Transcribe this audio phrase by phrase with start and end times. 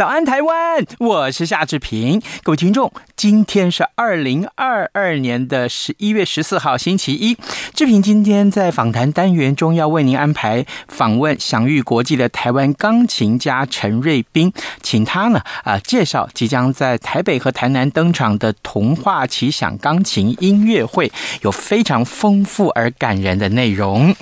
[0.00, 0.82] 早安，台湾！
[0.98, 2.22] 我是夏志平。
[2.42, 7.36] 各位听众，今天是二零二二年的十一月十四号，星期一。
[7.74, 14.50] 志平今天在访谈单元中要为您安排访问享誉国际的台湾钢琴家陈瑞斌，
[14.80, 24.16] 请他呢啊介绍即将在台北和台南登场的童话奇想钢琴音乐会，有非常丰富而感人的内容。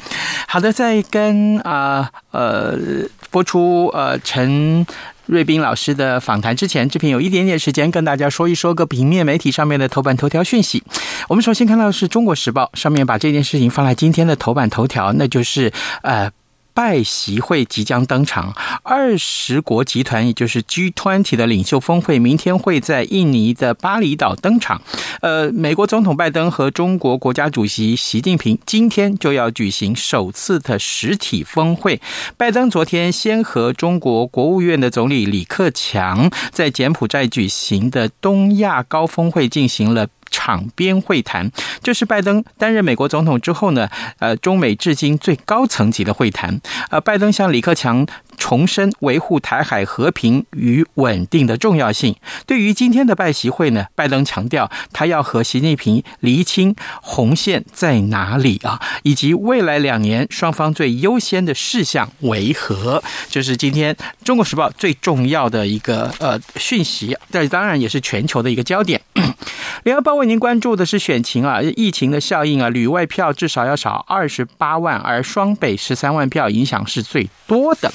[0.49, 2.79] 好的，在跟啊呃，呃
[3.31, 4.85] 播出呃陈。
[5.29, 10.83] 瑞斌老师的访谈之前，志平有一点点时间跟大家说一说个平面媒体上面的头版头条讯息。
[11.29, 15.71] 我们首先看到的是《中国时报》上面把这件事情放在今天的头版头条，那就是
[16.03, 16.31] 呃。
[16.79, 24.81] 拜习会即将登场，二十国集团也就是 G20 的领袖峰会，明天会在印尼的巴厘岛登场。
[25.21, 32.01] 呃，美国总统拜登和中国国家主席习近平今天就要举行首次的实体峰会。
[32.37, 40.07] 拜登昨天先和中国国务院的总理李克强在柬埔寨举行的东亚高峰会进行了。
[40.31, 41.51] 场边会谈，
[41.83, 46.61] 这是拜登担任美国总统之后呢，呃，中美至今最高层级的会谈。
[46.91, 48.07] 呃，拜登向李克强
[48.39, 52.17] 重申维护台海和平与稳定的重要性。
[52.47, 63.03] 对于今天的拜习会呢，拜登强调他要和习近平厘清红线在哪里啊，以及未来两年双方最优先的事项为何。
[63.29, 63.95] 就是今天
[64.25, 69.01] 《中国时报》最重要的一个呃讯息，这当然也是全球的一个焦点。
[69.85, 77.93] 联合报为您关注的是选情啊，疫情的效应啊，旅外票至少要少二十八万，而双北十三万票影响是最多的。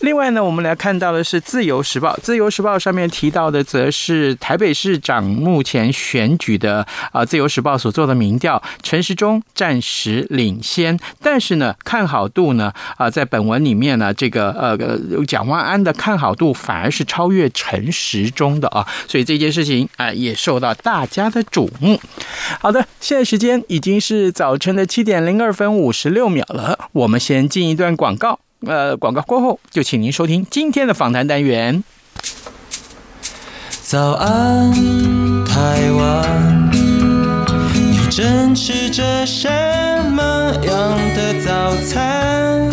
[0.00, 22.00] 另外呢，我们来看到的是《自由时报》，《自由时报》上面提到的则是台北市长目前选举的啊，《自由时报》所做的民调，陈时中暂时领先，但是呢，看好度呢啊，在本文里面呢，这个呃蒋万安的看好度反而是超越陈时中的啊，所以这件事情啊也受到大家的瞩目。
[22.60, 28.38] 好的，现在时间已经是早晨的七点零二分五十六秒了，我们先进一段广告。
[28.66, 31.84] 呃，广告过后就请您收听今天的访谈单元。
[33.82, 34.72] 早安，
[35.46, 36.70] 台湾，
[37.72, 39.48] 你正吃着什
[40.10, 42.70] 么样的早餐？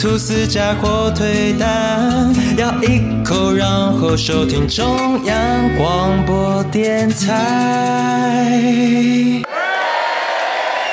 [0.00, 8.62] 吐司加火腿蛋，咬一口，然后收听中央广播电台。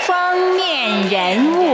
[0.08, 1.65] 封面人物。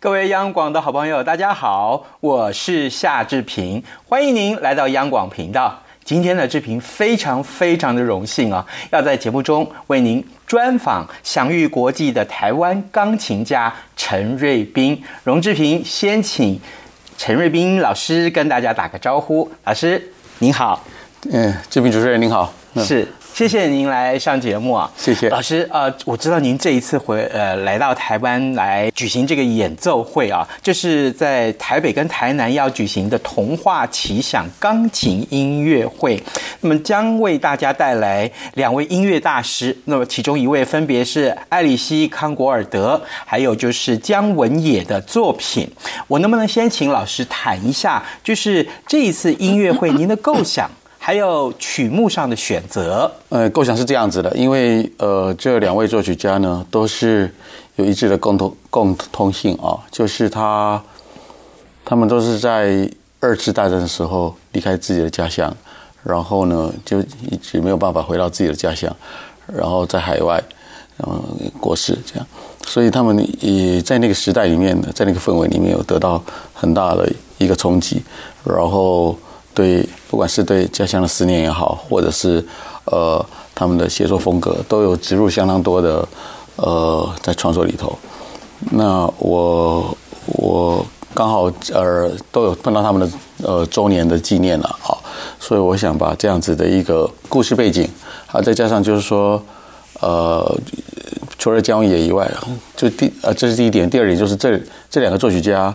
[0.00, 5.76] 各位央广的好朋友，大家好，我是夏志平，欢迎您来到央广频道。
[6.04, 15.02] 今天的志平非常非常的荣幸啊，要在节目中为您专访享誉国际的台湾钢琴家陈瑞斌。
[15.24, 16.60] 荣志平先请
[17.16, 20.00] 陈瑞斌老师跟大家打个招呼，老师
[20.38, 20.80] 您好，
[21.32, 23.04] 嗯，志平主持人您好，嗯、是。
[23.38, 24.90] 谢谢您来上节目啊！
[24.96, 25.64] 谢谢老师。
[25.72, 36.20] 呃，我知道您这一次回呃来到台湾来举行这个演奏会啊，就是在台北跟台南要举行的童话奇想钢琴音乐会。
[36.62, 45.70] 那么将为大家带来两位音乐大师，那么其中一位分别是艾里希康果尔德，还有就是姜文也的作品。
[46.08, 50.68] 我能不能先请老师谈一下，就是这一次音乐会您的构想？
[51.08, 57.32] 还有曲目上的选择，呃，构想是这样子的，因为呃，这两位作曲家呢，都是
[57.76, 60.78] 有一致的共同共通性啊，就是他
[61.82, 62.86] 他们都是在
[63.20, 65.50] 二次大战的时候离开自己的家乡，
[66.02, 68.94] 然后呢，就一直没有办法回到自己的家乡，
[69.46, 70.34] 然后在海外，
[70.98, 71.24] 然后
[71.58, 72.26] 过世这样，
[72.66, 76.22] 所以他们也在那个时代里面呢，在那个氛围里面有得到
[76.52, 78.02] 很大的一个冲击，
[78.44, 79.16] 然后。
[79.54, 82.44] 对，不管是对家乡的思念也好，或者是
[82.86, 83.24] 呃
[83.54, 86.08] 他们的写作风格，都有植入相当多的
[86.56, 87.96] 呃在创作里头。
[88.72, 89.96] 那我
[90.26, 90.84] 我
[91.14, 94.96] 刚好呃都有碰到他们的呃周年的纪念了啊，
[95.38, 97.88] 所以我想把这样子的一个故事背景，
[98.32, 99.40] 啊，再加上就是说，
[100.00, 100.58] 呃，
[101.38, 102.28] 除了江野以外，
[102.76, 103.88] 就第呃，这是第一点。
[103.88, 104.60] 第二点就是这
[104.90, 105.74] 这两个作曲家，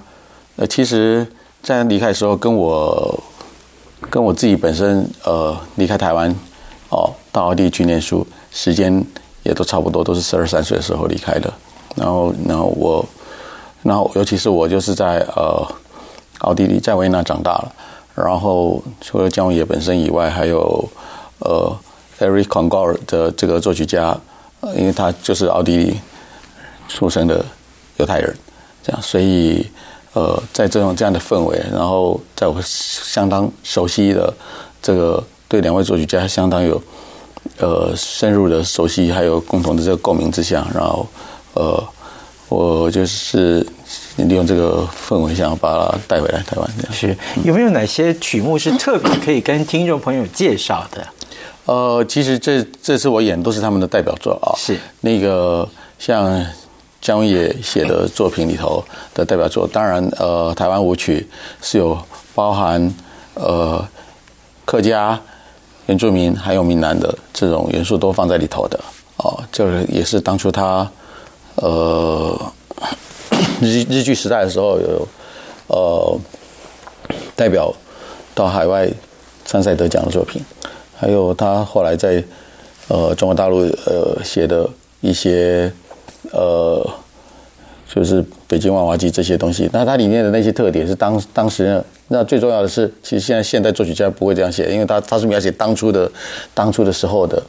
[0.58, 1.26] 呃，其实
[1.62, 3.24] 在离开的时候，跟我
[4.10, 6.30] 跟我自己本身呃离开台湾
[6.90, 9.04] 哦，到奥地利去念书，时间
[9.44, 11.52] 也都差不多，都是十二三岁的时候离开的。
[11.96, 13.06] 然后，然后我，
[13.84, 15.68] 然后尤其是我就是在呃
[16.40, 17.72] 奥地利，在维也纳长大了。
[18.16, 20.88] 然后除了江文野本身以外，还有
[21.40, 21.76] 呃
[22.20, 24.16] ，Erich Kongol 的这个作曲家，
[24.62, 26.00] 呃，因为他就是奥地利
[26.88, 27.44] 出生的
[27.98, 28.36] 犹太人，
[28.84, 29.68] 这样，所以
[30.14, 34.34] 呃，在这种这样的氛围，然后在我相当熟悉的
[34.82, 36.82] 这个对两位作曲家相当有
[37.60, 41.08] 呃深入的熟悉，还有共同的这个共鸣之下，然后
[41.54, 41.84] 呃，
[42.50, 43.66] 我就是。
[44.18, 46.94] 利用这个氛围，想要把它带回来台湾这样。
[46.94, 51.08] 是有没有哪些曲目是特别可以跟听众朋友介绍的？
[51.66, 54.54] 呃，其实这这次我演都是他们的代表作啊。
[54.56, 55.68] 是那个
[55.98, 56.46] 像
[57.04, 58.84] 江野写的作品里头
[59.14, 61.28] 的代表作，当然呃，台湾舞曲
[61.62, 61.96] 是有
[62.34, 62.92] 包含
[63.36, 63.86] 呃
[64.64, 65.20] 客家、
[65.88, 68.80] 原住民还有闽南的这种元素都放在里头的
[69.18, 69.44] 哦。
[69.52, 70.90] 这个也是当初他
[71.56, 72.52] 呃。
[73.62, 75.08] 日日据时代的时候有，
[75.68, 76.20] 呃，
[77.34, 77.74] 代表
[78.36, 78.90] 到海外
[79.46, 80.44] 参赛得奖的作品，
[80.98, 82.22] 还有他后来在
[82.90, 84.70] 呃中国大陆呃写的
[85.00, 85.72] 一些
[86.34, 86.86] 呃，
[87.94, 89.70] 就是北京万花季这些东西。
[89.72, 96.12] 那它里面的那些特点是当当时，那最重要的是，其实现在现代作曲家不会这样写，因为他他是描写当初的
[96.54, 97.42] 当初的时候的，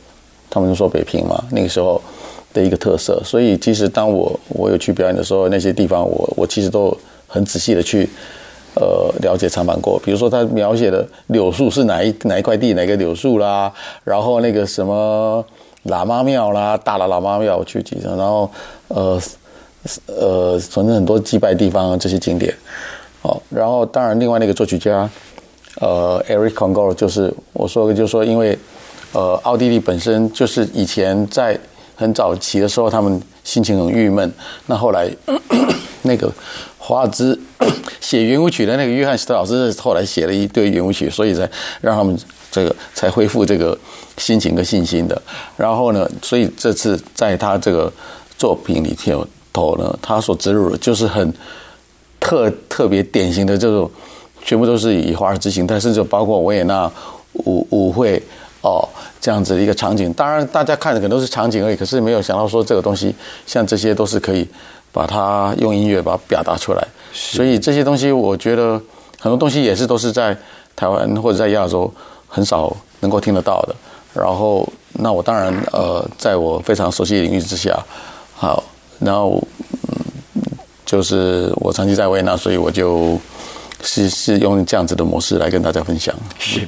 [0.48, 2.00] 他们就说北平嘛，那个时候。
[2.54, 6.96] 的一个特色，所以其实当我我有去表演的时候，那些地方我我其实都
[7.26, 8.08] 很仔细的去
[8.76, 10.00] 呃了解参访过。
[10.04, 13.72] 比如说他描写的柳树是哪一哪一块地哪个柳树啦，
[14.04, 15.44] 然后那个什么
[15.86, 18.50] 喇嘛庙啦，大的喇嘛庙去几次，然后
[18.88, 19.20] 呃
[20.06, 22.54] 呃反正很多祭拜地方这些景点。
[23.22, 25.08] 哦，然后当然另外那个作曲家
[25.81, 28.58] 呃，Eric Congol，就是我说的就是说，因为
[29.12, 31.58] 呃奥地利本身就是以前在
[31.96, 34.31] 很早期的时候，他们心情很郁闷。
[34.66, 35.10] 那后来，
[36.02, 36.31] 那个
[36.78, 37.40] 华尔兹
[37.98, 41.48] 写圆舞曲的那个约翰斯特老师，后来写了一堆圆舞曲，所以才
[41.81, 42.14] 让他们
[42.55, 43.77] 这个才恢复这个
[44.17, 45.21] 心情跟信心的。
[45.56, 47.93] 然后呢，所以这次在他这个
[48.39, 48.97] 作品里
[49.53, 51.33] 头呢，他所植入的就是很
[52.21, 53.91] 特特别典型的这种，
[54.45, 56.91] 全部都是以华尔兹形态，甚至包括维也纳
[57.33, 58.23] 舞舞会。
[58.67, 58.81] 哦，
[59.21, 63.15] 这样子的一个场景，当然大家看的可能都是场景而已，可是没有想到说这个东西，
[63.45, 64.49] 像这些都是可以
[64.91, 66.83] 把它用音乐把它表达出来。
[67.12, 68.81] 所以这些东西，我觉得
[69.21, 70.35] 很多东西也是都是在
[70.75, 71.93] 台湾或者在亚洲
[72.34, 73.75] 很少能够听得到的。
[74.12, 77.78] 然后，那我当然呃，在我非常熟悉的领域之下，
[78.34, 78.62] 好，
[78.98, 79.40] 然后
[79.88, 80.42] 嗯，
[80.84, 83.19] 就是我长期在维也纳，所以我就。
[83.86, 86.14] 是是用这样子的模式来跟大家分享。
[86.38, 86.66] 是，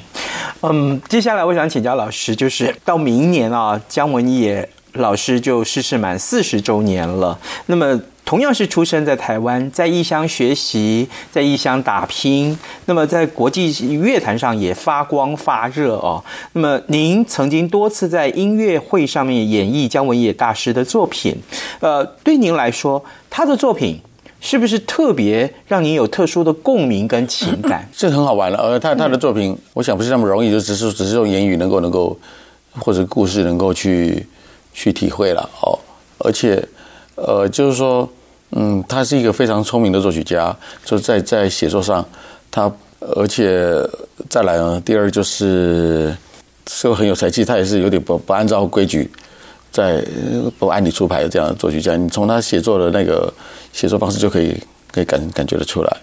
[0.60, 7.38] 嗯，接下来我想请教老师，就是到明年啊，江文也老师就逝世满四十周年了。
[7.64, 16.22] 那么同样是出生在台湾，在异乡学习，在异乡打拼，那么在国际乐坛上也发光发热哦。
[16.52, 21.34] 那么您曾经多次在音乐会上面演绎江文野大师的作品，
[21.78, 23.98] 呃，对您来说，他的作品。
[24.38, 27.88] 是不是特别让你有特殊的共鸣跟情感？
[27.96, 28.58] 这很好玩了。
[28.58, 32.16] 呃，他他的作品，我想不是那么容易，就只是只是用言语能够能够，
[32.78, 34.24] 或者故事能够去
[34.74, 35.76] 去体会了哦。
[36.18, 36.62] 而且，
[37.16, 38.08] 呃，就是说，
[38.52, 42.06] 嗯，他是一个非常聪明的作曲家，就在在写作上，
[42.50, 43.76] 他而且
[44.30, 46.16] 再来呢，第二就是
[46.66, 49.10] 是很有才气，他也是有点不不按照规矩。
[49.72, 50.02] 在
[50.58, 53.30] 不按理出牌的这样的作曲家，你从他写作的那个
[53.74, 54.58] 写作方式就可以
[54.90, 55.96] 可以感感觉得出来。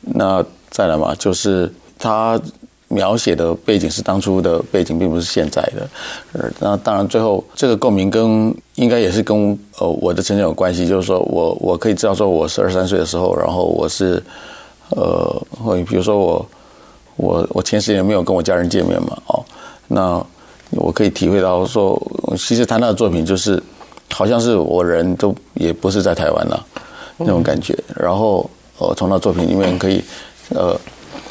[0.00, 2.40] 那再来嘛，就是他
[2.88, 5.88] 描写的背景是当初的背景，并不是现在的。
[6.32, 10.86] 呃那当然，最后这个共鸣跟应该也是跟呃我的成长有关系。
[10.86, 14.22] 就是说我我可以知道，说我十二三岁的时候，然后我是
[14.90, 16.46] 呃，会比如说我
[17.16, 19.44] 我我前十年没有跟我家人见面嘛，哦，
[19.88, 20.24] 那。
[20.76, 22.00] 我可以体会到说，
[22.36, 23.62] 其实他那个作品就是，
[24.10, 26.66] 好像是我人都也不是在台湾了
[27.16, 27.78] 那种感觉。
[27.94, 30.02] 然后，呃，从那作品里面可以，
[30.48, 30.76] 呃，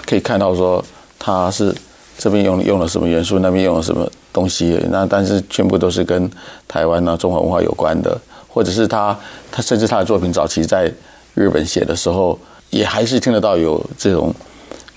[0.05, 0.81] 可以看到说
[1.25, 1.73] 他是
[2.17, 4.77] 这边用用了什么元素，那边用了什么东西。
[4.91, 6.29] 那但是全部都是跟
[6.67, 9.17] 台湾啊中华文化有关的，或者是他
[9.49, 10.91] 他甚至他的作品早期在
[11.33, 12.37] 日本写的时候，
[12.71, 14.35] 也还是听得到有这种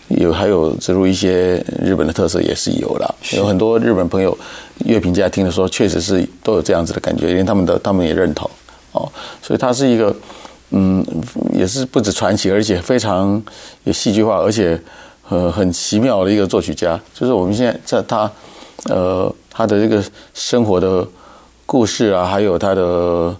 [0.09, 4.37] 有还有植入一些日本的特色也是有的，有很多日本朋友
[4.85, 8.51] 乐评家听的时候，确实是都有这样子的感觉，连他们的他们也认同
[8.91, 9.09] 哦，
[9.41, 10.15] 所以他是一个
[10.71, 11.05] 嗯，
[11.53, 13.41] 也是不止传奇，而且非常
[13.85, 14.79] 有戏剧化，而且
[15.29, 17.01] 呃很奇妙的一个作曲家。
[17.15, 18.31] 就是我们现在在他
[18.89, 20.05] 呃他的这个
[20.35, 21.07] 生活的
[21.65, 23.37] 故事啊，还有他的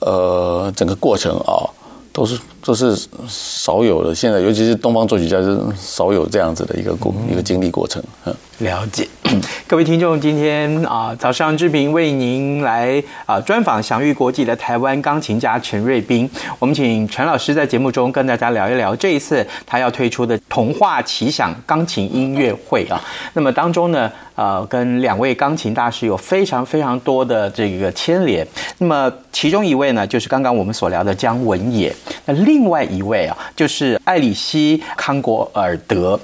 [0.00, 1.68] 呃整个过程啊，
[2.12, 2.38] 都是。
[2.62, 2.96] 这是
[3.28, 8.02] 少有的，现在尤其是东方作曲家是少有这样子的一个过一个经历过程。
[8.24, 9.08] 嗯，了解。
[9.66, 16.28] 各位听众，今天啊，早上志平为您来啊专访享誉国际的台湾钢琴家陈瑞斌。
[16.58, 23.00] 我们请陈老师在节目中跟大家聊一聊这一次他要推出的“童话奇想”钢琴音乐会啊。
[23.32, 28.46] 那么当中呢，呃，跟两位钢琴大师有非常非常多的这个牵连。
[28.76, 31.94] 那么其中一位呢，就是刚刚我们所聊的姜文也。
[32.26, 36.20] 那另另外一位啊，就是艾里希·康果尔德。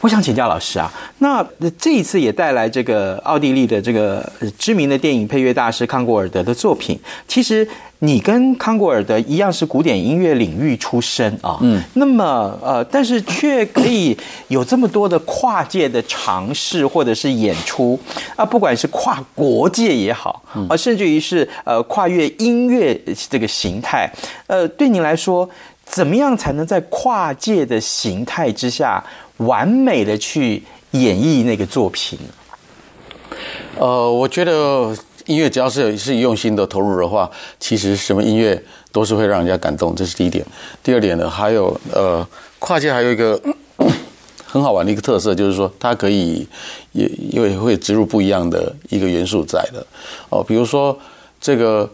[0.00, 1.44] 我想请教老师啊，那
[1.76, 4.24] 这一次也带来这个奥地利的这个
[4.56, 6.98] 知名的电影配乐大师康果尔德的作品。
[7.26, 7.66] 其实
[7.98, 17.98] 你跟康果尔德一样是古典音乐领域出身啊，嗯，那么呃，但是却可以有这么多的跨界的尝试或者是演出
[18.36, 22.96] 啊，不管是跨国界也好，啊，甚至于是呃跨越音乐
[23.28, 24.08] 这个形态，
[24.46, 25.50] 呃，对你来说，
[25.90, 29.02] 怎么样才能在跨界的形态之下，
[29.38, 32.18] 完美的去演绎那个作品？
[33.78, 34.94] 呃，我觉得
[35.26, 40.44] 音乐只要是是用心的投入的话，其实什么音乐都是会让人家感动，这是第一点。
[40.82, 42.26] 第二点呢，还有呃，
[42.58, 43.40] 跨界还有一个
[44.44, 46.46] 很好玩的一个特色，就是说它可以
[46.92, 49.86] 也因为会植入不一样的一个元素在的
[50.30, 50.98] 哦，比如说
[51.40, 51.88] 这个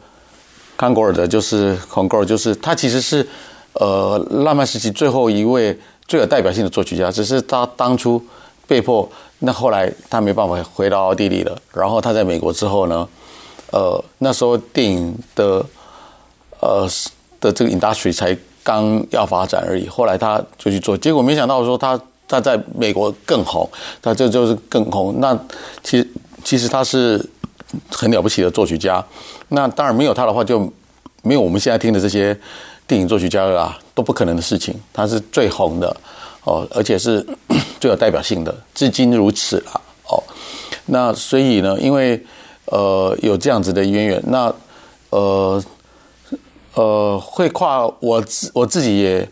[0.76, 3.26] 康果尔德就是康果尔，就是它其实是
[3.74, 5.78] 呃浪漫时期最后一位。
[6.06, 8.22] 最有代表性的作曲家，只是他当初
[8.66, 11.58] 被迫，那后来他没办法回到奥地利了。
[11.72, 13.08] 然后他在美国之后呢，
[13.72, 15.64] 呃，那时候电影的
[16.60, 16.86] 呃
[17.40, 19.88] 的这个 industry 才刚要发展而已。
[19.88, 23.66] 后来他就去做，结果没想到说他他在美国更红，
[24.02, 25.18] 他这就是更红。
[25.20, 25.34] 那
[25.82, 26.06] 其实
[26.44, 27.18] 其实他是
[27.90, 29.02] 很了不起的作曲家。
[29.48, 30.70] 那当然没有他的话，就
[31.22, 32.38] 没有我们现在听的这些。
[32.86, 34.74] 电影作曲家啊，都不可能的事情。
[34.92, 35.96] 他是最红的
[36.44, 37.24] 哦，而且是
[37.80, 39.80] 最有代表性的，至今如此啊。
[40.08, 40.22] 哦，
[40.86, 42.22] 那所以呢，因为
[42.66, 44.54] 呃有这样子的渊源，那
[45.10, 45.64] 呃
[46.74, 49.28] 呃会跨我自我自己也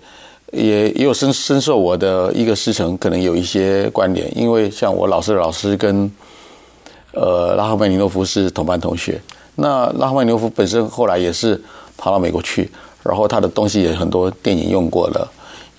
[0.52, 4.26] 也也有深深受我的一个师承，可能有一些关联。
[4.36, 6.10] 因为像我老师的老师跟
[7.12, 9.20] 呃拉赫曼尼诺夫是同班同学，
[9.56, 11.60] 那拉赫曼尼诺夫本身后来也是
[11.98, 12.70] 跑到美国去。
[13.02, 15.28] 然后他的东西也很多，电影用过了，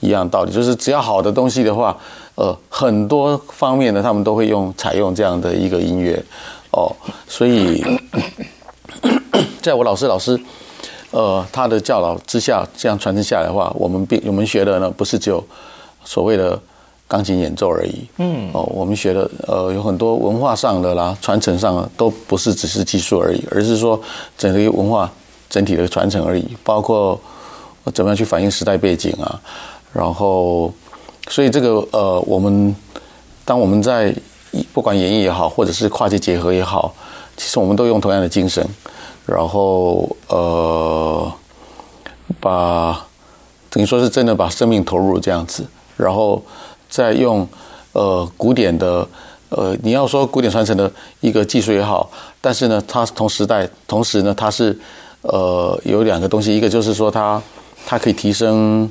[0.02, 1.98] 一样道理，就是只要好的东西的话，
[2.36, 6.22] 呃，很多方面呢，他们都会用采用这样的一个音乐，
[6.72, 6.94] 哦，
[7.28, 7.82] 所以，
[9.62, 10.38] 在我老师老师，
[11.12, 15.42] 呃，他的教导之下，这样传承下来的话，我们并我们学的呢，不是只有
[16.04, 16.60] 所谓的
[17.08, 23.98] 钢琴演奏而已，嗯，哦，我们学的呃有很多文化上的啦，传承上的都不是只是技术而已，而是说
[24.38, 25.10] 整个文化。
[25.54, 27.20] 整体的传承而已，包括
[27.94, 29.40] 怎么样去反映时代背景啊，
[29.94, 30.74] 然后，
[31.28, 32.76] 所以这个呃，我们
[33.46, 34.12] 当我们在
[34.74, 36.92] 不管演绎也好，或者是跨界结合也好，
[37.38, 38.68] 其实我们都用同样的精神，
[39.28, 41.32] 然后呃，
[42.40, 43.06] 把
[43.70, 45.64] 等于说是真的把生命投入这样子，
[45.96, 46.42] 然后
[46.90, 47.48] 再用
[47.92, 49.08] 呃古典的
[49.50, 52.10] 呃，你要说古典传承的一个技术也好，
[52.42, 54.76] 但是呢，它同时代，同时呢，它是。
[55.24, 57.42] 呃，有两个东西，一个就是说它
[57.86, 58.90] 它可以提升，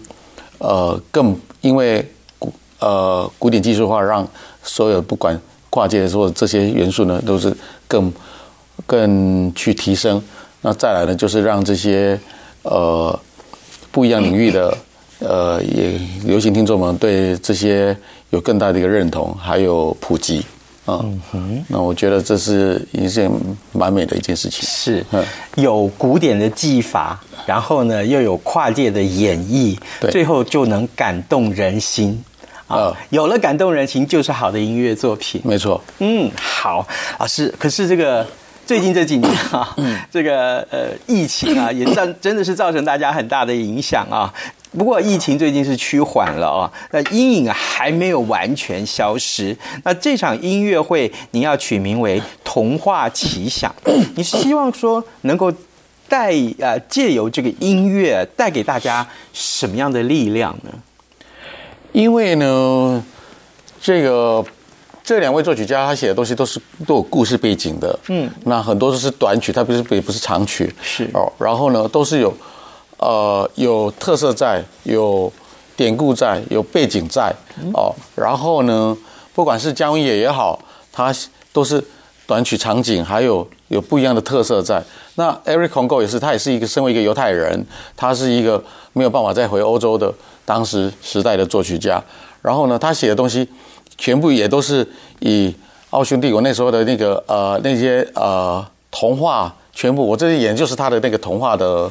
[0.59, 2.07] 呃，更因为
[2.39, 4.27] 古呃古典技术化，让
[4.63, 5.39] 所有不管
[5.71, 7.55] 跨界的所有这些元素呢，都是
[7.87, 8.13] 更
[8.87, 10.23] 更去提升。
[10.63, 12.19] 那再来呢，就是让这些
[12.63, 13.19] 呃
[13.91, 14.77] 不一样领域的
[15.19, 17.97] 呃也流行听众们对这些
[18.31, 20.45] 有更大的一个认同，还有普及。
[20.87, 23.31] 嗯哼，那我觉得这是一件
[23.73, 24.63] 蛮美的一件事情。
[24.63, 25.05] 是，
[25.55, 29.79] 有古典的技法，然后呢又有跨界的演绎，
[30.11, 32.21] 最后就能感动人心
[32.67, 32.93] 啊！
[33.11, 35.41] 有了感动人心，就是好的音乐作品。
[35.45, 35.81] 没错。
[36.01, 36.87] 嗯，好，
[37.19, 37.55] 老师。
[37.59, 38.27] 可是这个
[38.67, 39.77] 最近这几年啊，
[40.11, 44.33] 这个呃疫情啊，也造真的是造成大家很大的影响啊。
[44.77, 49.57] 不过疫情最近是趋缓了啊，那阴影还没有完全消失。
[49.85, 53.75] 那这场音乐会，你要取名为《童话奇想》，
[54.17, 55.53] 你是希望说能够
[56.09, 60.71] 带呃借由这个音乐带给大家什么样的力量呢？
[61.93, 63.05] 因为呢，
[63.81, 64.43] 这个
[65.05, 72.35] 这两位作曲家他写的东西都是都有故事背景的，嗯，那很多都是短曲，他不是也不是长曲，是哦，然后呢都是有
[73.03, 75.31] 呃有特色在，有
[75.77, 77.35] 典故在，有背景在，
[77.75, 78.97] 哦，然后呢
[79.35, 80.59] 不管是江文也也好，
[80.93, 81.13] 他
[81.53, 81.83] 都是
[82.27, 84.83] 短曲场景，还有有不一样的特色在。
[85.17, 87.67] 那 Eric Congo 也是，他也是一个身为一个犹太人，
[87.97, 90.13] 他是一个没有办法再回欧洲的
[90.45, 92.03] 当时时代的作曲家。
[92.41, 93.47] 然后呢，他写的东西
[93.99, 94.87] 全部也都是
[95.21, 95.55] 以
[95.91, 101.91] 奥匈帝国那时候的那个呃那些呃童话，全部我这里演就是他的那个童话的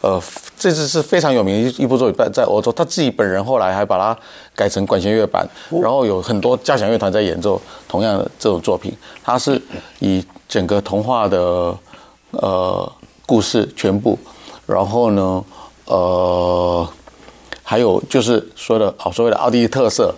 [0.00, 0.22] 呃，
[0.58, 4.16] 这次是非常有名的一部作品，在在欧洲，他自己本人后来还把它
[4.54, 5.48] 改成管弦乐版，
[5.82, 8.92] 然后有很多交响乐团在演奏同样的这种作品。
[9.22, 9.60] 它是
[9.98, 11.76] 以整个童话的
[12.30, 12.92] 呃
[13.26, 14.18] 故事全部，
[14.66, 15.44] 然后呢
[15.86, 16.88] 呃。
[17.62, 20.12] 还有就是说的哦，所谓的奥地利特色，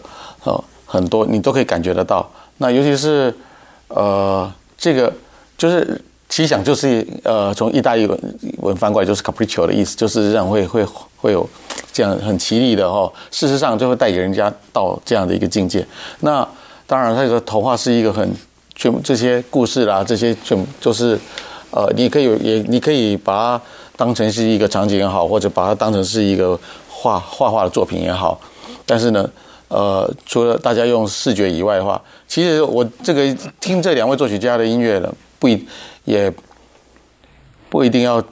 [0.44, 2.26] 呃，很多你都可以感觉得到。
[2.56, 3.34] 那尤其是
[3.88, 5.12] 呃，这个
[5.58, 8.18] 就是奇想，就是呃，从意大利文
[8.62, 10.82] 文翻过来就是 capriccio 的意思，就是让会会
[11.18, 11.46] 会有
[11.92, 13.12] 这样很奇丽的哦。
[13.30, 15.86] 事实上就会带给人家到这样的一个境界。
[16.20, 16.48] 那
[16.86, 18.26] 当然，这个童话是一个很
[18.74, 21.18] 全这些故事啦，这些全就是
[21.70, 26.58] 呃，你可以也你可以把它当成是一个场景也好，或者把它当成是一个。
[27.04, 28.40] 画画画的作品也好，
[28.86, 29.28] 但是呢，
[29.66, 33.26] 呃，除了大家用视觉以外的话，其实我这个
[33.58, 35.66] 听这两位作曲家的音乐呢，不一
[36.04, 36.32] 也
[37.68, 38.22] 不一定要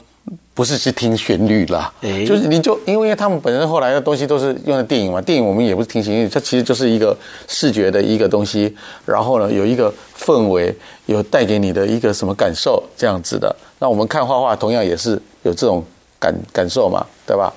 [0.53, 1.91] 不是去听旋律啦，
[2.27, 7.17] 就是你就因为他们本身后来的东西都是用的电影嘛，电影我们也不是听旋律，它其实就是一个
[7.49, 10.75] 视觉的一个东西，然后呢，有一个氛围，
[11.07, 13.55] 有带给你的一个什么感受这样子的。
[13.79, 15.83] 那我们看画画同样也是有这种
[16.19, 17.51] 感感受嘛，对吧？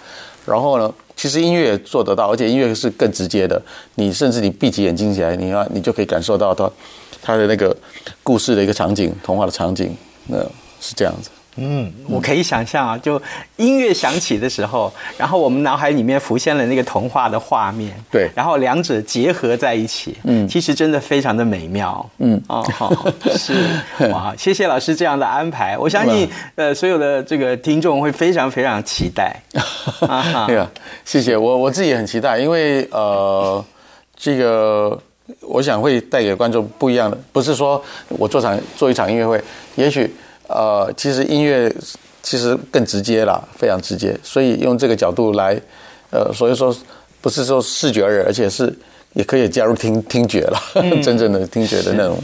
[0.46, 3.62] 然后呢，其实音乐也做得到，而且音乐是更直接的。
[3.96, 6.72] 你甚至你闭起眼睛起来，你要你就可以感受到它
[7.24, 7.76] 它的那个
[8.22, 9.96] 故事的一个场景，童话的场景，
[10.28, 10.38] 那
[10.82, 11.30] 是这样子。
[11.56, 13.22] 嗯，我可以想象啊，就
[13.58, 22.92] 音乐响起的时候，然后我们脑海里面浮现了那个童话的画面，对，然后两者结合在一起，嗯，其实真的非常的美妙，嗯，哦，好，
[23.38, 23.54] 是，
[24.10, 29.40] 哇，谢谢老师这样的安排，我相信，呃，所有的这个听众会非常非常期待，
[30.08, 30.68] 啊 对啊，
[31.06, 33.64] 谢谢，我我自己也很期待，因为呃，
[34.18, 35.00] 这个
[35.42, 39.42] 我想会带给观众不一样的，不是说我做场做一场音乐会，
[39.76, 40.14] 也许。
[40.48, 41.74] 呃，其实音乐
[42.22, 45.60] 其实更直接啦，非常直接，所以用这个角度来，
[46.12, 46.76] 呃，所以说
[47.22, 48.72] 不是说视觉而，而且是。
[49.14, 52.18] 也可以加入听听觉了，嗯、 真正的听觉的那种。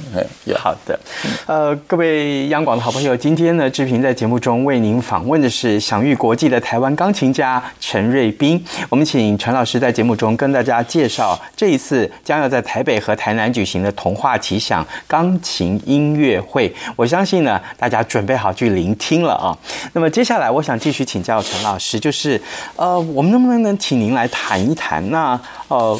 [0.46, 1.00] 是好的，
[1.46, 8.64] 呃，各位央广的好朋友，今天呢，志平在节目中为您访问的是享誉国际的台湾钢琴家陈瑞斌。
[8.90, 16.74] 我们请陈老师在节目中跟大家介绍这一次将要在台北和台南举行的童话奇想钢琴音乐会。
[16.96, 19.56] 我相信呢，大家准备好去聆听了啊。
[19.94, 22.42] 那么接下来，我想继续请教陈老师，就是
[22.76, 26.00] 呃，我们能不能能请您来谈一谈那呃？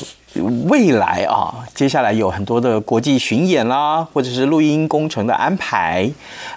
[0.68, 6.10] 未来啊，接下来有很多的国际巡演啦，或者是录音工程的安排，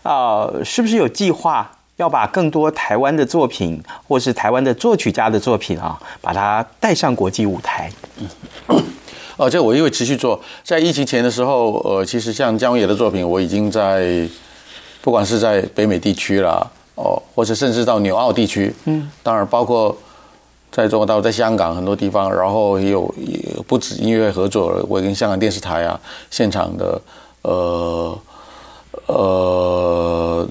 [0.02, 7.90] 啊、呃，是不是有计划要把更多台湾的作品，或是台湾的作曲家的作品啊，把它带上国际舞台？
[8.18, 8.28] 嗯，
[9.38, 14.28] 哦，这我因为持续做，在疫情前的时候，呃，其实像江文也的作品，我已经在，
[15.00, 19.96] 不管是在北美地区啦，哦，或者甚至到纽澳地区，嗯，当然包括。
[20.72, 27.00] 在中国大陆，在香港很多地方，然后也有也不止音乐合作，我跟香港电视台啊，现场的
[27.42, 28.18] 呃
[29.06, 30.48] 呃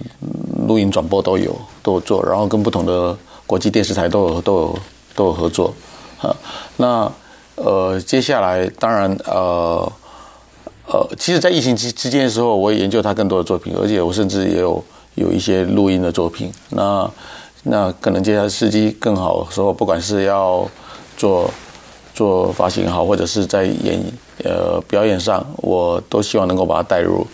[0.68, 4.80] 录音转播都有都有做，然后跟不同的国际电视台都有都有
[5.16, 5.74] 都有合作
[6.22, 6.34] 啊。
[6.78, 7.12] 那
[7.56, 9.92] 呃接下来当然呃
[10.88, 14.84] 呃，其实，在疫情之之间的时候，我也研究他更多的作品，而且我甚至也有
[15.16, 16.52] 有一些录音的作品。
[16.72, 17.10] 那
[17.64, 20.68] 那可能接下来时机更好的时候，不管是要
[21.16, 21.48] 做
[22.12, 24.02] 做发型好，或者是在演
[24.44, 27.26] 呃表演上，我都希望能够把它带入。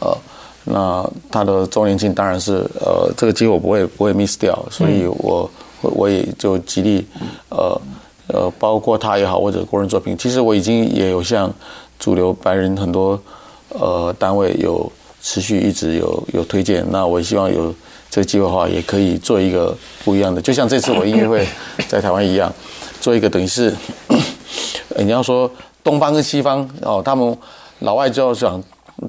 [0.00, 0.16] 呃，
[0.64, 5.50] 那他的周年庆当然是呃这个机会我不会不会 miss 掉，所以我
[5.82, 7.06] 我也就极力
[7.50, 7.78] 呃
[8.28, 11.52] 呃包括他也好，或者国人作品，其实我已经也有向
[11.98, 13.20] 主流白人很多
[13.68, 17.74] 呃单位有持续一直有有推荐，那我希望有。
[18.14, 21.44] 这个机会的话，也可以做一个不一样的，就像这次我音乐会
[21.90, 22.52] 在台湾一样，
[23.00, 23.74] 做一个等于是，
[24.98, 25.50] 你要说
[25.82, 27.36] 东方跟西方哦，他们
[27.80, 28.62] 老外就要讲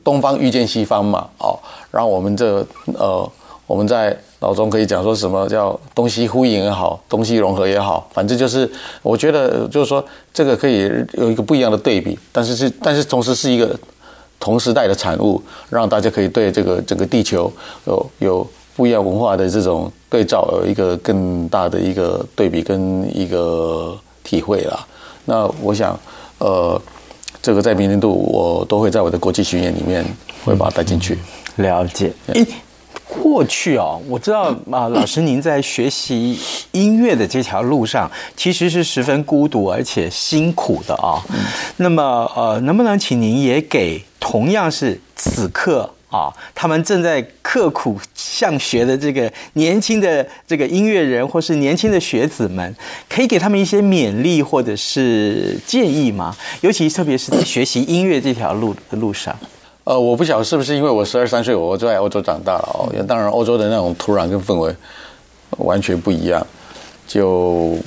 [0.04, 1.56] 东方遇见西方嘛，哦，
[1.92, 2.66] 然后我们这
[2.98, 3.32] 呃，
[3.68, 8.68] 我们在脑中可以讲说什么叫东西呼应也好，东西融合也好，反正就是
[9.04, 13.80] 我觉得就是说这个可以有一个不一样的对比，但是是但是同时是一个
[14.40, 15.40] 同时代的产物，
[15.70, 17.54] 让大家可以对这个整个地球
[17.86, 24.86] 有有不一样文化的这种对照，有一个更大的一个对比跟一个体会啦。
[25.26, 25.98] 那我想，
[26.40, 26.80] 呃，
[27.42, 30.06] 这个在明年度我都会在我的国际巡演里面
[30.44, 31.18] 会把它带进去。
[31.56, 32.12] 了解。
[33.08, 36.38] 过去哦，我知道啊，老师您在学习
[36.72, 41.24] 音乐的这条路上，其实是十分孤独而且辛苦的啊。
[41.78, 52.76] 那么呃，能不能请您也给同样是此刻啊，他们正在刻苦向学的这个年轻的这个音乐人，或是年轻的学子们，
[53.10, 56.36] 可以给他们一些勉励或者是建议吗？
[56.60, 59.34] 尤其特别是在学习音乐这条路的路上。
[59.86, 62.92] 呃，我不晓得是不是因为我十二三岁，我就在欧洲长大了哦。
[63.08, 64.76] 当然，欧洲的那种土壤跟氛围
[65.52, 66.46] 完全不一样，
[67.08, 67.78] 就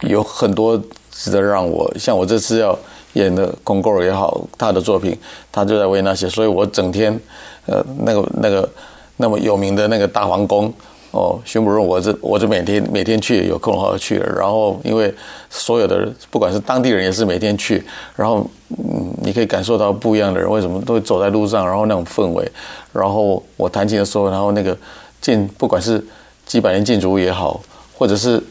[0.00, 2.78] 有很多值得让我像我这次要
[3.12, 5.14] 演的《孔格尔》也好，他的作品，
[5.50, 7.20] 他就在维也纳写，所以我整天
[7.66, 8.68] 呃那个那个
[9.16, 10.72] 那么有名的那个大皇宫。
[11.12, 14.34] 哦，匈奴，我这我这每天每天去，有空的话去了。
[14.34, 15.14] 然后因为
[15.50, 17.84] 所有的不管是当地人也是每天去，
[18.16, 22.50] 然后嗯，你可以感受到不一样的人为什么都会走在路上，然后那种氛围。
[22.94, 24.74] 然后我弹琴的时候，然后那个
[25.20, 26.02] 建不管是
[26.46, 27.60] 几百年建筑物也好，
[27.94, 28.42] 或者是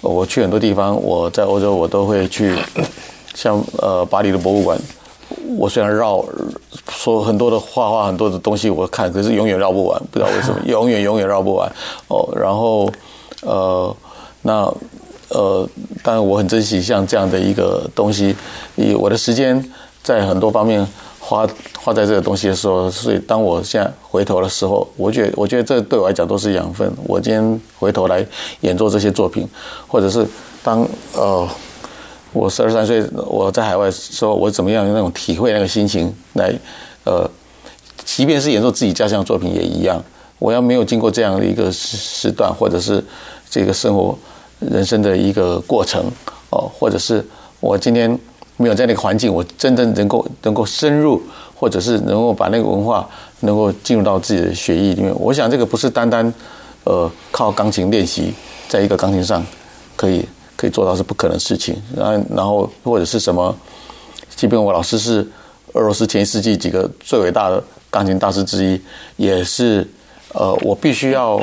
[0.00, 2.52] 我去很多地方，我在欧洲我都会去，
[3.32, 4.76] 像呃巴黎的博物馆。
[5.56, 6.24] 我虽然绕
[6.90, 11.70] 说很多的画画，很多的东西我看，可是永远绕不完，不知道为什么， 永远永远绕不完
[12.08, 12.28] 哦。
[12.34, 12.90] 然后
[13.42, 13.94] 呃，
[14.42, 14.72] 那
[15.28, 15.68] 呃，
[16.02, 18.34] 当然我很珍惜像这样的一个东西，
[18.76, 19.62] 以我的时间
[20.02, 20.86] 在很多方面
[21.20, 21.46] 花
[21.78, 26.90] 花在这个东西的时候，所以当我现在回头的时候，我觉得我觉得这对我来讲都是养分。
[27.06, 28.24] 我今天回头来
[28.62, 29.46] 演奏这些作品，
[29.86, 30.26] 或者是
[30.62, 31.46] 当呃。
[32.38, 36.54] 我十二三岁，我在海外说，我怎么样用那种体会那个心情来，
[37.04, 37.28] 呃，
[38.04, 40.00] 即便是演奏自己家乡的作品也一样。
[40.38, 43.04] 我要没有经过这样的一个时时段，或者是
[43.50, 44.16] 这个生活
[44.60, 46.00] 人生的一个过程，
[46.50, 47.26] 哦，或者是
[47.58, 48.08] 我今天
[48.56, 51.20] 没有在那个环境，我真正能够能够深入，
[51.56, 53.08] 或者是能够把那个文化
[53.40, 55.12] 能够进入到自己的血液里面。
[55.18, 56.32] 我想这个不是单单
[56.84, 58.32] 呃靠钢琴练习，
[58.68, 59.44] 在一个钢琴上
[59.96, 60.24] 可以。
[60.58, 63.56] 可以做到是不可能的事情，然后然后或者是什么，
[64.34, 65.24] 即便我老师是
[65.74, 68.80] 俄罗斯前一世纪几个最伟大的钢琴大师之一，
[69.16, 69.86] 也是
[70.34, 71.40] 呃我必须要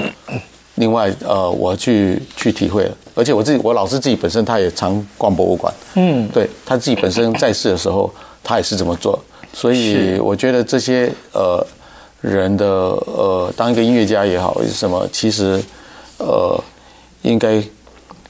[0.76, 9.18] 另外呃我去去体会，而且我自己我老师自己本身他也常逛博物馆，嗯，对他自己本身在世的时候他也是这么做，
[9.54, 11.66] 所以我觉得这些呃
[12.20, 15.64] 人的呃当一个音乐家也好什么，其实
[16.18, 16.62] 呃
[17.22, 17.64] 应该。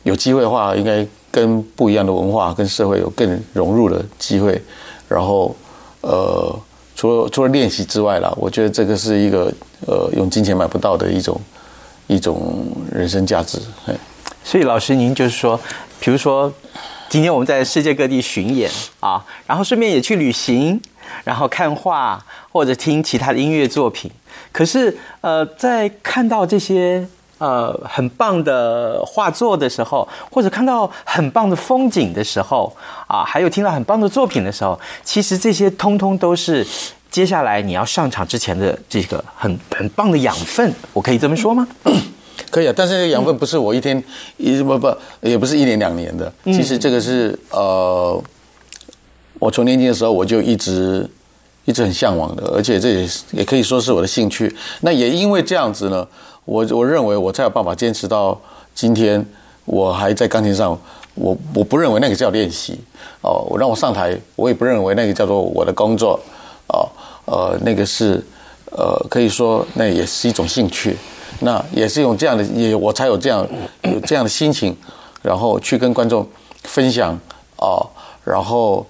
[0.06, 4.62] 有机会的话，应该跟不一样的文化跟社会有更融入的机会。
[5.10, 5.56] 然后，
[6.02, 6.56] 呃，
[6.96, 9.52] 除了除了练习之外啦，我觉得这个是一个
[9.88, 11.41] 呃用金钱买不到的一种
[12.06, 13.58] 一种人生价值。
[14.44, 15.60] 所以老师，您就是说，
[16.00, 16.54] 比如说
[17.10, 20.80] 今天我们在世界各地巡演啊，然后顺便也去旅行，
[21.24, 24.12] 然后看画或者听其他的音乐作品。
[24.52, 27.08] 可是，呃，在看到这些。
[27.38, 32.74] 呃，很棒的画作的时候，或者看到很棒的风景的时候，
[33.08, 36.65] 啊，还有听到很棒的作品的时候，其实这些通通都是
[37.12, 40.74] 接下来你要上场之前的这个很很棒的养分。
[40.93, 41.67] 我可以这么说吗？
[42.50, 44.02] 可以啊，但是这个养分不是我一天
[44.38, 46.32] 一不不，也不是一年两年的。
[46.45, 48.24] 其实这个是呃，
[49.39, 51.06] 我从年轻的时候我就一直
[51.65, 54.56] 一直很向往的，而且这也也可以说是我的兴趣。
[54.80, 56.08] 那也因为这样子呢。
[56.46, 58.40] 我我认为我才有办法坚持到
[58.74, 59.26] 今天，
[59.66, 60.80] 我还在钢琴上，
[61.16, 62.80] 我我不认为那个叫练习。
[63.22, 66.20] 哦，我让我上台，我也不认为那个叫做我的工作。
[66.68, 66.88] 哦，
[67.26, 68.24] 呃，那个是
[68.72, 70.96] 呃，可以说那也是一种兴趣，
[71.40, 73.48] 那也是用这样的，也我才有这样
[73.84, 74.76] 有这样的心情，
[75.22, 76.28] 然后去跟观众
[76.64, 77.18] 分享。
[77.58, 77.88] 哦，
[78.24, 78.86] 然后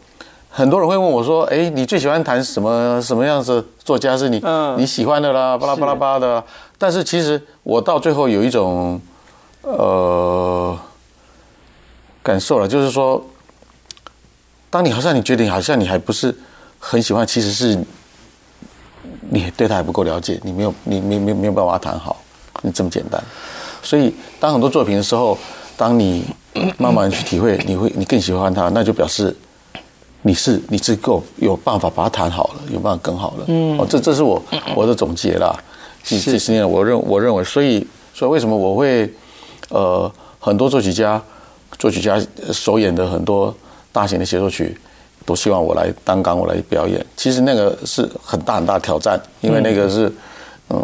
[0.58, 4.41] 很多人会问我说，哎，你最喜欢谈什么什么样子作家是你
[4.78, 6.41] 你喜欢的啦，巴拉巴拉巴拉的。
[6.78, 8.98] 但是其实我到最后有一种
[9.63, 10.80] 呃
[12.24, 13.22] 感受了，就是说，
[14.70, 16.34] 当你好像你觉得你好像你还不是
[16.80, 17.78] 很喜欢，其实是
[19.30, 22.15] 你对他还不够了解，你没有你没没没有办法谈好，
[22.62, 23.22] 你这么简单。
[23.84, 25.38] 所以当很多作品的时候，
[25.76, 26.24] 当你
[26.78, 29.36] 慢慢去体会，你会你更喜欢他，那就表示
[30.27, 33.45] 你是你是够有办法把它弹好了，有办法更好了。
[33.47, 34.41] 嗯，哦，这这是我
[34.75, 35.55] 我的总结啦。
[36.03, 39.07] 几几十年，我认我认为，所以所以为什么我会
[39.69, 41.21] 呃很多作曲家
[41.77, 42.19] 作曲家
[42.51, 43.55] 首演的很多
[43.91, 44.75] 大型的协奏曲，
[45.27, 47.05] 都希望我来担纲，我来表演。
[47.15, 50.11] 其实那个是很大很大的挑战，因为那个是
[50.71, 50.83] 嗯，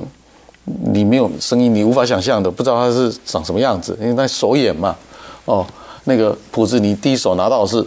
[0.94, 4.96] 你没有声音，你无法想象的，不知道它是长什么样子，因为那首演嘛，
[5.46, 5.66] 哦，
[6.04, 7.84] 那个谱子你第一手拿到的是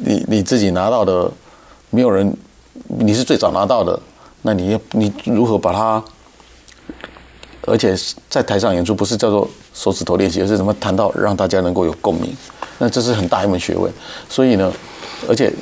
[0.00, 1.30] 你你自己拿到的，
[1.90, 2.36] 没有人，
[2.86, 3.98] 你是最早拿到的，
[4.42, 6.02] 那你你如何把它？
[7.66, 7.94] 而且
[8.28, 12.34] 在台上演出不是叫做手指头练习，而是怎么弹到让大家能够有共鸣，
[12.78, 13.92] 那这是很大一门学问。
[14.28, 14.72] 所以呢，
[15.28, 15.52] 而且。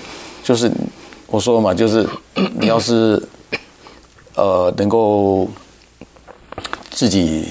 [0.46, 0.70] 就是
[1.27, 2.09] 我说嘛，就是
[2.61, 3.20] 你要是
[4.37, 5.49] 呃能够
[6.88, 7.49] 自己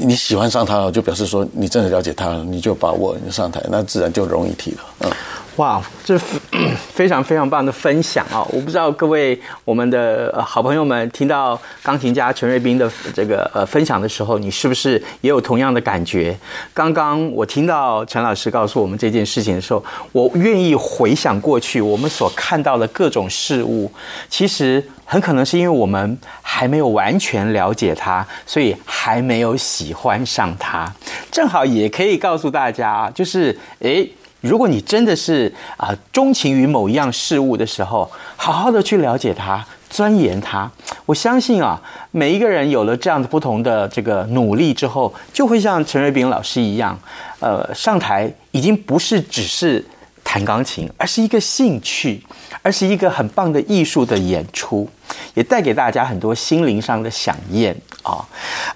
[0.00, 5.10] 你喜欢上他了，就表示说你真的了解他了，你就把握你上台，那自然就容易提了，嗯。
[5.58, 6.16] 哇，这
[6.94, 8.46] 非常非常棒的分享啊！
[8.50, 16.38] 我不知道各位我们的好朋友们听到钢琴家陈瑞斌的这个呃分享的时候，你是不是也有同样的感觉？
[16.72, 23.90] 刚刚我听到陈老师告诉我们这件事情的时候，我愿意回想过去我们所看到的各种事物，
[24.28, 30.88] 其实很可能是因为我们还没有完全了解它，所以还没有喜欢上它。
[31.32, 34.08] 正好也可以告诉大家啊，就是诶。
[34.40, 40.70] 如果你真的是啊钟情于某一样事物的时候，好好的去了解它、钻研它，
[41.06, 41.80] 我相信啊，
[42.12, 46.98] 每一个人有了这样的不同的这个努力之后，就会像陈瑞斌老师一样，
[47.40, 49.84] 呃，上台已经不是只是
[50.30, 52.22] 弹钢琴，而是一个兴趣，
[52.60, 54.86] 而是一个很棒的艺术的演出，
[55.32, 57.74] 也带给大家很多心灵上的饗宴。
[58.02, 58.22] 啊，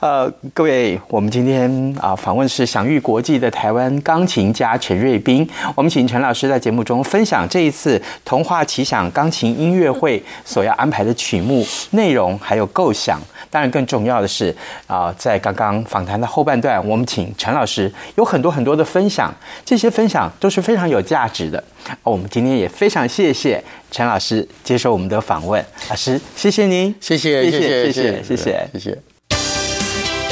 [0.00, 5.46] 呃，各位，我们今天啊访问是享誉国际的台湾钢琴家陈瑞斌。
[5.74, 13.20] 我们请陈老师在节目中分享这一次童话奇想钢琴音乐会所要安排的曲目内容还有构想。
[13.52, 19.30] 当然，更重要的是啊，在刚刚访谈的后半段，我们请陈老师有很多很多的分享，
[19.62, 21.62] 这些分享都是非常有价值的。
[22.02, 28.68] 我们今天也非常谢谢陈老师接受我们的访问，老师，谢谢您，谢谢，谢谢，谢谢，谢谢，谢谢。
[28.72, 28.98] 谢谢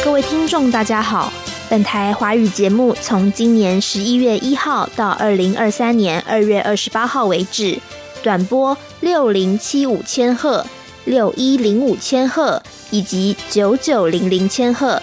[0.03, 1.31] 各位听众，大家好。
[1.69, 7.79] 本台华语节目从今年十一月一号到二零二三年二月二十八号为止，
[8.23, 10.67] 短波六零七五千赫、
[11.11, 15.03] 六一零五千赫以及九九零零千赫，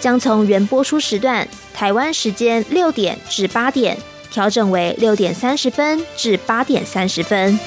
[0.00, 3.98] 将从原播出时段台湾时间六点至八点
[4.30, 7.60] 调整为六点三十分至八点三十分，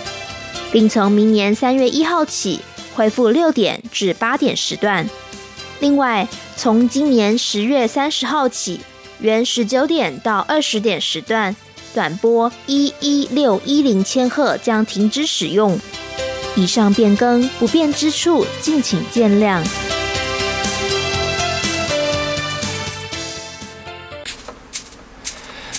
[0.71, 2.59] 并从明年三月一号起
[2.95, 5.07] 恢复六点至八点时段。
[5.79, 8.79] 另外，从今年十月三十号起，
[9.19, 11.55] 原十九点到二十点时段
[11.93, 15.77] 短波一一六一零千赫将停止使用。
[16.55, 19.61] 以上变更不便之处，敬请见谅。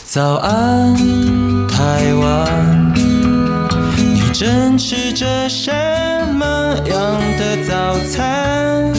[0.05, 0.95] 早安，
[1.69, 2.95] 台湾，
[3.97, 5.71] 你正吃着什
[6.35, 8.93] 么样的早餐？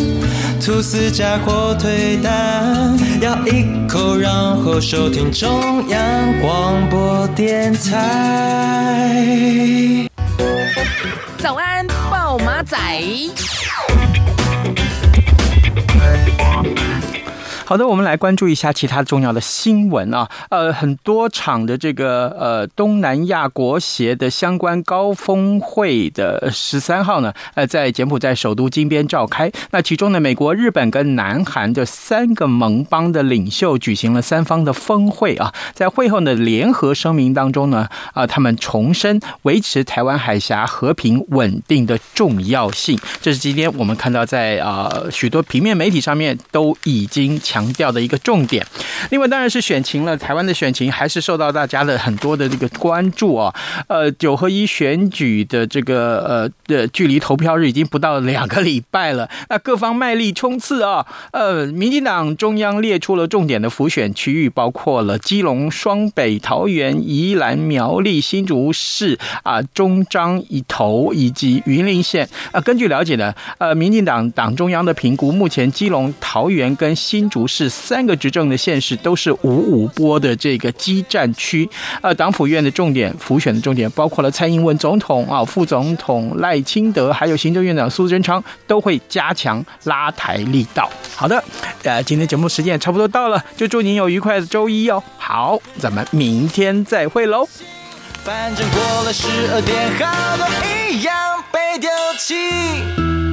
[0.59, 9.15] 吐司加火腿蛋，咬一口，然后收听中央广播电台。
[11.47, 12.77] 早安，暴马仔。
[17.69, 20.29] 好的，我们来关注一下其他重要的新闻啊。
[20.47, 29.51] 呃，很多场的这个呃东南亚国协的相关高峰会的十三号呢，呃，在柬埔寨首都金边召开。
[29.71, 35.53] 那其中呢，美国、日本跟南韩的三个盟邦的领袖举行了三方的峰会啊。
[35.73, 42.97] 在会后的联合声明当中呢，啊，他们重申维持台湾海峡和平稳定的重要性。
[43.21, 47.56] 这是今天我们看到在啊许多平面媒体上面都已经强。
[47.57, 48.63] 强调的一个重点，
[49.09, 50.15] 另外当然是选情了。
[50.15, 53.51] 台湾的选情还是受到大家的很多的这个关注啊。
[53.87, 61.03] 呃，九合一选举的这个呃的距离投票日已经不到两个礼拜了，那各方卖力冲刺啊。
[61.31, 72.61] 呃，民进党中央列出了重点的浮选区域，包括了基隆、双北、桃园、宜兰、苗栗、新竹市啊、中彰以投以及云林县啊。
[72.61, 77.46] 根据了解呢，呃，民进党党中央的评估，目前基隆、桃园跟新竹。
[77.47, 81.67] 是三个执政的县市都是五五波的这个激战区，
[82.01, 90.89] 呃，党府院的重点府选的重点包括了蔡英文总统啊、副总统赖清德，还有行政院长苏贞昌，都会加强拉台力道。
[91.15, 91.43] 好的，
[91.83, 95.01] 呃，今天节目时间也差不多到了，就祝您有愉快的周一哦。
[95.17, 97.47] 好，咱们明天再会喽。
[98.23, 100.45] 反正过了十二点，好多
[100.91, 101.15] 一样
[101.51, 103.26] 被丢弃。